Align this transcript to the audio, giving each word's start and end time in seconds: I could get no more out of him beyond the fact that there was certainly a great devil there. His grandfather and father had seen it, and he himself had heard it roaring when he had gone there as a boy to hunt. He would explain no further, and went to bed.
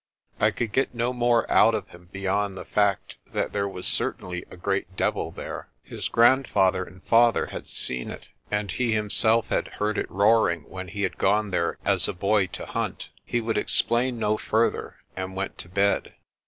I 0.39 0.49
could 0.49 0.71
get 0.71 0.95
no 0.95 1.13
more 1.13 1.45
out 1.51 1.75
of 1.75 1.89
him 1.89 2.09
beyond 2.11 2.57
the 2.57 2.65
fact 2.65 3.17
that 3.33 3.53
there 3.53 3.69
was 3.69 3.85
certainly 3.85 4.43
a 4.49 4.57
great 4.57 4.95
devil 4.97 5.29
there. 5.29 5.69
His 5.83 6.07
grandfather 6.09 6.83
and 6.83 7.03
father 7.03 7.45
had 7.45 7.67
seen 7.67 8.09
it, 8.09 8.29
and 8.49 8.71
he 8.71 8.93
himself 8.93 9.49
had 9.49 9.67
heard 9.67 9.99
it 9.99 10.09
roaring 10.09 10.67
when 10.67 10.87
he 10.87 11.03
had 11.03 11.19
gone 11.19 11.51
there 11.51 11.77
as 11.85 12.07
a 12.07 12.13
boy 12.13 12.47
to 12.47 12.65
hunt. 12.65 13.09
He 13.23 13.39
would 13.41 13.59
explain 13.59 14.17
no 14.17 14.37
further, 14.37 14.95
and 15.15 15.35
went 15.35 15.59
to 15.59 15.69
bed. 15.69 16.15